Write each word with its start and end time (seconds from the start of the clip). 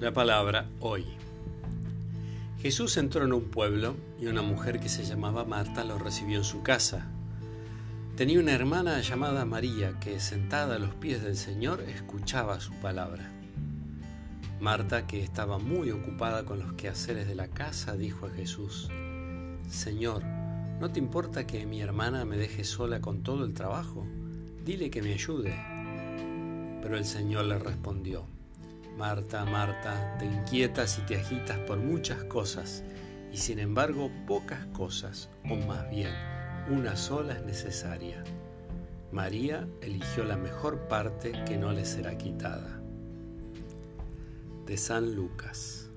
La 0.00 0.12
palabra 0.12 0.68
hoy. 0.78 1.04
Jesús 2.62 2.96
entró 2.98 3.24
en 3.24 3.32
un 3.32 3.46
pueblo 3.46 3.96
y 4.20 4.26
una 4.26 4.42
mujer 4.42 4.78
que 4.78 4.88
se 4.88 5.02
llamaba 5.02 5.44
Marta 5.44 5.82
lo 5.82 5.98
recibió 5.98 6.38
en 6.38 6.44
su 6.44 6.62
casa. 6.62 7.08
Tenía 8.16 8.38
una 8.38 8.52
hermana 8.52 9.00
llamada 9.00 9.44
María 9.44 9.98
que 9.98 10.20
sentada 10.20 10.76
a 10.76 10.78
los 10.78 10.94
pies 10.94 11.24
del 11.24 11.36
Señor 11.36 11.80
escuchaba 11.80 12.60
su 12.60 12.74
palabra. 12.74 13.28
Marta, 14.60 15.08
que 15.08 15.20
estaba 15.20 15.58
muy 15.58 15.90
ocupada 15.90 16.44
con 16.44 16.60
los 16.60 16.74
quehaceres 16.74 17.26
de 17.26 17.34
la 17.34 17.48
casa, 17.48 17.96
dijo 17.96 18.26
a 18.26 18.30
Jesús, 18.30 18.88
Señor, 19.68 20.22
¿no 20.78 20.92
te 20.92 21.00
importa 21.00 21.44
que 21.44 21.66
mi 21.66 21.80
hermana 21.80 22.24
me 22.24 22.36
deje 22.36 22.62
sola 22.62 23.00
con 23.00 23.24
todo 23.24 23.44
el 23.44 23.52
trabajo? 23.52 24.06
Dile 24.64 24.90
que 24.90 25.02
me 25.02 25.12
ayude. 25.12 25.56
Pero 26.82 26.96
el 26.96 27.04
Señor 27.04 27.46
le 27.46 27.58
respondió, 27.58 28.26
Marta, 28.98 29.44
Marta, 29.44 30.16
te 30.18 30.26
inquietas 30.26 30.98
y 30.98 31.02
te 31.02 31.14
agitas 31.20 31.56
por 31.60 31.78
muchas 31.78 32.24
cosas, 32.24 32.82
y 33.32 33.36
sin 33.36 33.60
embargo 33.60 34.10
pocas 34.26 34.66
cosas, 34.72 35.30
o 35.48 35.54
más 35.54 35.88
bien 35.88 36.10
una 36.68 36.96
sola 36.96 37.34
es 37.34 37.44
necesaria. 37.44 38.24
María 39.12 39.68
eligió 39.82 40.24
la 40.24 40.36
mejor 40.36 40.88
parte 40.88 41.30
que 41.46 41.56
no 41.56 41.72
le 41.72 41.84
será 41.84 42.18
quitada. 42.18 42.80
De 44.66 44.76
San 44.76 45.14
Lucas. 45.14 45.87